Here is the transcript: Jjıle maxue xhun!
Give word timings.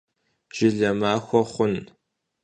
Jjıle 0.55 0.89
maxue 0.99 1.41
xhun! 1.51 1.73